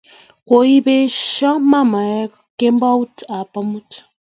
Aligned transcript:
Koibisio 0.47 1.51
mamae 1.71 2.19
kemoutab 2.57 3.51
amut 3.59 3.89